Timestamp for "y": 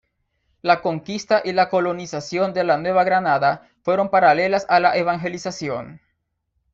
1.45-1.53